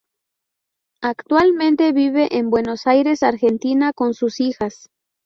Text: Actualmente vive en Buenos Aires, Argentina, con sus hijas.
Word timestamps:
Actualmente 1.03 1.91
vive 1.91 2.35
en 2.35 2.49
Buenos 2.49 2.87
Aires, 2.87 3.21
Argentina, 3.21 3.93
con 3.93 4.15
sus 4.15 4.39
hijas. 4.39 4.89